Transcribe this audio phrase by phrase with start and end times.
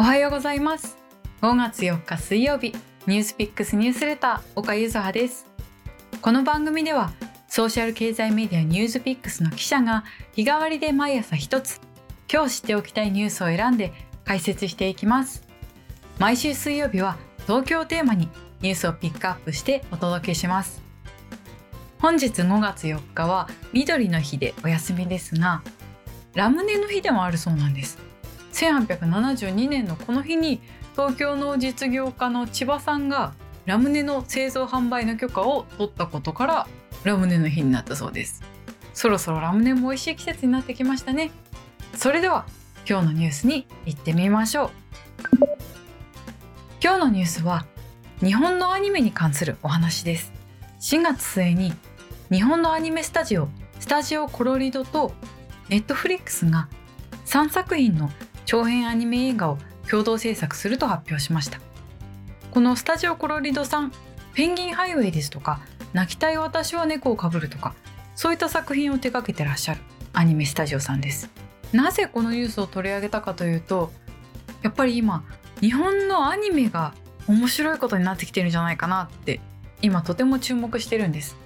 [0.00, 0.96] おはようございます。
[1.42, 2.74] 5月4日水曜日
[3.06, 5.46] ニュースピックスニュースレター岡ゆずはです。
[6.22, 7.12] この番組では
[7.48, 11.82] ソーシャル経済メディアニュースピックスの記者が日替わりで毎朝一つ
[12.32, 13.92] 今日知っておきたいニュースを選んで
[14.24, 15.46] 解説していきます。
[16.18, 18.30] 毎週水曜日は東京をテーマに
[18.62, 20.80] ニュースをピックアップしてお届けします。
[21.98, 25.62] 本日5月4日は緑の日でお休みですが
[26.32, 28.09] ラムネの日でもあるそうなんです。
[28.60, 30.60] 1872年のこの日に
[30.92, 33.32] 東京の実業家の千葉さんが
[33.64, 36.68] ラムネの製造販売の許可を取ったことから
[37.04, 38.42] ラムネの日になったそうです。
[38.92, 41.30] そろそろラムネも美味しい季節になってきましたね。
[41.94, 42.44] それでは
[42.86, 44.70] 今日のニュースに行ってみましょう。
[46.82, 47.64] 今日のニュースは
[48.18, 50.34] 日本のアニメに関するお話です。
[50.80, 51.72] 4月末に
[52.30, 55.12] 日本のアニメスタジオスタジオコロリドと
[55.70, 56.68] ネットフリックスが
[57.24, 58.10] 3作品の
[58.50, 61.60] 長編アニメ映画を共同制作すると発表しました。
[62.50, 63.92] このスタジオコロリドさん
[64.34, 65.60] ペンギンハイウェイですとか
[65.92, 67.76] 泣きたい私は猫をかぶるとか
[68.16, 69.80] そういった作品を手掛けてらっしゃる
[70.12, 71.30] アニメスタジオさんです。
[71.72, 73.92] なぜこのニュースを取り上げたかというと
[74.62, 75.22] やっぱり今
[75.60, 76.92] 日本のアニメが
[77.28, 79.38] 面白いことになってきてるんじゃないかなって
[79.80, 81.36] 今とても注目してるんです。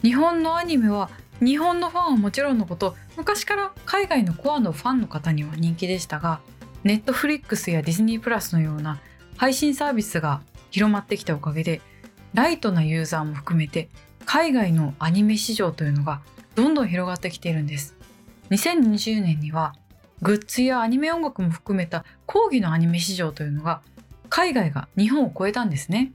[0.00, 6.40] 日本のアニメは日本のファンはもちろんのこと昔から海外のコアのファンの方には人気でしたが
[6.84, 9.00] ネットフリックスやディズニープラスのような
[9.36, 11.80] 配信サービスが広まってきたおかげで
[12.34, 13.88] ライトなユーザーも含めて
[14.26, 16.20] 海外のアニメ市場というのが
[16.54, 17.96] どんどん広がってきているんです。
[18.50, 19.74] 2020年には
[20.22, 23.82] グッズやアニメ音楽も含めた講義のアニメ市場というのが
[24.28, 26.12] 海外が日本を超えたんですね。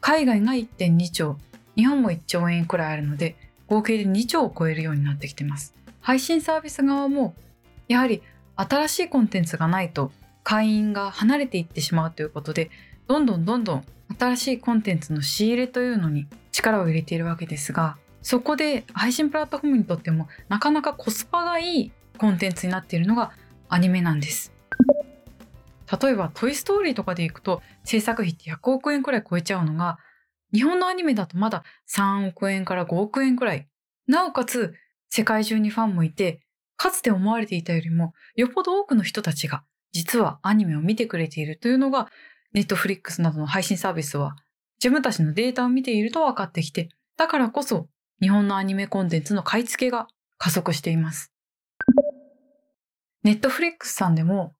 [0.00, 1.38] 海外が1.2兆
[1.76, 3.36] 日本も1兆円くらいあるので
[3.68, 5.74] 合計で2兆を超えるようになってきてます。
[6.00, 7.34] 配信サービス側も
[7.88, 8.22] やはり
[8.54, 10.12] 新しいコンテンツがないと
[10.44, 12.70] 会員が離れていってしまうということで
[13.08, 13.84] どんどんどんどん
[14.16, 23.32] 新しいコンテンツの仕入れというのに力を入れているわけですがそこで配信プラットフォームにとってもなかなかコスパがいいコンテンツになっているのが
[23.68, 24.52] アニメなんです。
[26.00, 29.98] 例えば「トイ・ストーリー」とかでいくと制作費って100億円くらい超えちゃうのが
[30.52, 33.68] 日本のアニメだとまだ3億円から5億円くらい。
[34.06, 34.74] なおかつ
[35.08, 36.40] 世界中にファンもいて、
[36.76, 42.08] かつて思われていたよりもよっぽど多くの人たちが実はアニメを見てくれているというのが
[42.52, 44.36] ネットフリックスなどの配信サービスは
[44.78, 47.88] 自分たちのデータを見ていると分かってきて、だからこそ
[48.20, 50.06] 日本のアニメコンテンツの買い付けが
[50.38, 51.32] 加速しています。
[53.22, 54.54] ネットフリックスさんでも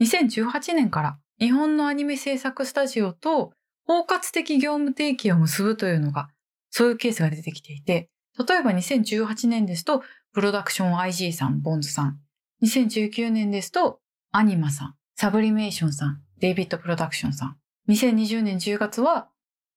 [0.00, 3.52] 2018年から日本のアニメ制作スタジオと
[3.90, 6.28] 包括的業務提携を結ぶというのが、
[6.70, 8.08] そういうケースが出てきていて、
[8.38, 12.20] 例えば2018年ですと、プロダクション IG さん、ボンズさん。
[12.62, 13.98] 2019年ですと、
[14.30, 17.56] アニマさん、サブリメーションさん、デイビッドプロダクションさん。
[17.88, 19.28] 2020年10月は、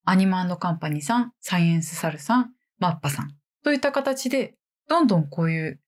[0.05, 3.35] アニマカンパニーさん、サイエンスサルさん、マッパさん。
[3.63, 4.53] といった形で、
[4.89, 5.79] どんどんこういう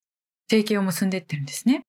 [0.50, 1.86] 提携を結んでいってるんですね。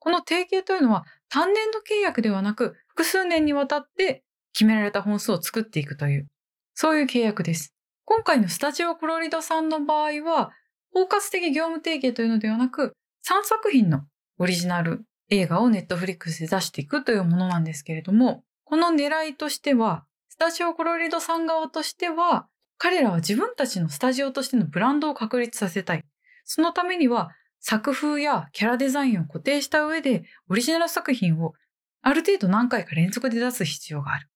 [0.00, 6.28] この提携というのは単年度契約ではなく複数年にわたって決められた本数を作っていくという、
[6.74, 7.74] そういう契約です。
[8.04, 10.50] 今回のスタジオクロリドさんの場合は、
[10.92, 12.94] 包括的業務提携というのではなく、
[13.26, 14.04] 3作品の
[14.38, 22.46] オリジナル映画をネットフリックスで出していくというものなんですけれども、この狙いとしては、スタジオクロリドさん側としては、
[22.78, 26.04] 彼らは自分たちのスタジオとしてのブランドを確立させたい。
[26.44, 27.30] そのためには、
[27.60, 31.54] 作風やキャラデザインを固定した上で、オリジナル作品を
[32.02, 34.28] ある程度何回か連続で出す必要がある。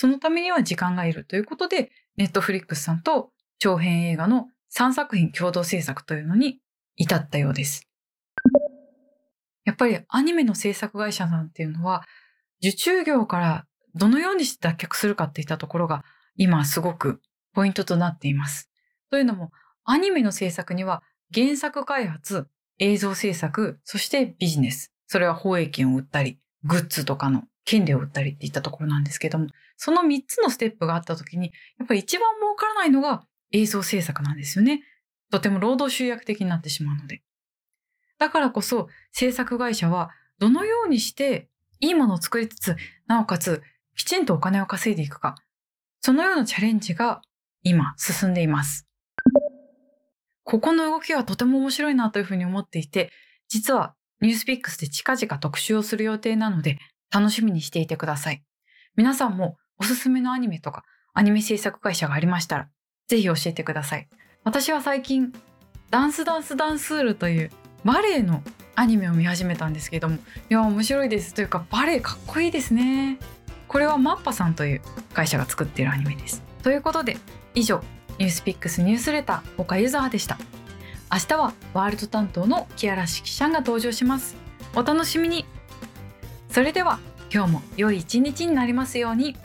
[0.00, 6.58] そのためには時間がいるということで、ネットフリックスさんと長編映画の3作品共同制作というのに
[6.96, 7.86] 至ったようです。
[9.66, 12.06] やっぱりアニメの制作会社さんっていうのは、
[12.62, 16.02] 受注業からどのようにして脱却するかっていったところが
[16.34, 17.20] 今すごく
[17.52, 18.70] ポイントとなっています。
[19.10, 19.52] というのも、
[19.84, 21.02] アニメの制作には
[21.34, 22.46] 原作開発、
[22.78, 24.94] 映像制作、そしてビジネス。
[25.08, 29.46] それは放映権を売ったり、グッズとかの権利を売ったりっていったところなんですけども、
[29.76, 33.22] その3つのステップがあった時に、やっぱり一番儲からないのが
[33.52, 34.82] 映像制作なんですよね。
[35.30, 37.22] とても労働集約的になってしまうので。
[38.18, 42.76] だからこそ制作会社はどのようにしていいものを作りつつ、
[43.06, 43.62] なおかつ
[43.94, 45.36] きちんとお金を稼いでいくか。
[46.00, 47.22] そのようなチャレンジが
[47.62, 48.88] 今進んでいます。
[50.42, 53.12] ここの動きはとても面白いなというふうに思っていて、
[53.46, 56.80] 実はニュースピックスで近々特集をする予定なので、
[57.12, 58.42] 楽しみにしていてください。
[58.96, 60.84] 皆さんもおすすめのアニメとか
[61.14, 62.68] アニメ制作会社がありましたら、
[63.08, 64.08] ぜひ教えてください。
[64.44, 65.32] 私は最近、
[65.90, 67.50] ダンスダンスダンスールという
[67.84, 68.42] バレエの
[68.76, 70.18] アニメを見始めたんですけどもい
[70.48, 71.34] や面白いです。
[71.34, 73.18] というかバレエかっこいいですね。
[73.68, 76.42] これはマッパさんという会社が作っているアニメです。
[76.62, 77.16] ということで
[77.54, 77.82] 以上
[78.18, 80.38] ニュースピックスニュースレター岡ユザーでした。
[81.12, 84.36] 明日はワールド担当の木原式ちゃんが登場します。
[84.74, 85.44] お楽しみに。
[86.50, 86.98] それでは
[87.32, 89.36] 今日も良い一日になりますように。